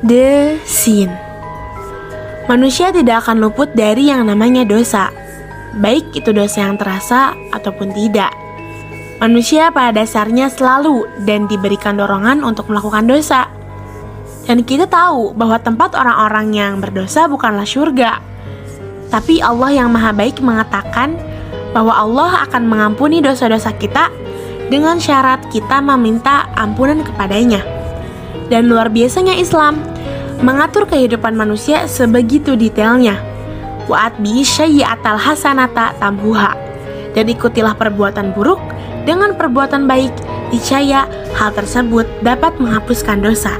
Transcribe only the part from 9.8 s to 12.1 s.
dasarnya selalu dan diberikan